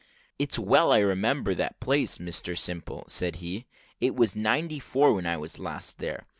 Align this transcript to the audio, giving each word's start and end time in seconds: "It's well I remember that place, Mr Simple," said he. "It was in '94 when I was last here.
"It's 0.39 0.57
well 0.57 0.91
I 0.91 0.97
remember 0.97 1.53
that 1.53 1.79
place, 1.79 2.17
Mr 2.17 2.57
Simple," 2.57 3.03
said 3.07 3.35
he. 3.35 3.67
"It 3.99 4.15
was 4.15 4.33
in 4.35 4.41
'94 4.41 5.13
when 5.13 5.27
I 5.27 5.37
was 5.37 5.59
last 5.59 6.01
here. 6.01 6.25